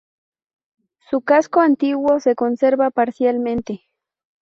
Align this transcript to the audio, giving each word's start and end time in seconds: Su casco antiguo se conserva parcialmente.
Su 1.11 1.21
casco 1.21 1.59
antiguo 1.59 2.19
se 2.21 2.33
conserva 2.33 2.89
parcialmente. 2.89 3.83